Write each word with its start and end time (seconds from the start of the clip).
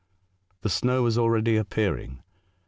The 0.61 0.69
snow 0.69 1.03
was 1.03 1.19
already 1.19 1.57
appearing. 1.57 2.23